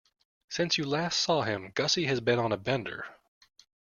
[0.49, 3.05] Since you last saw him, Gussie has been on a bender.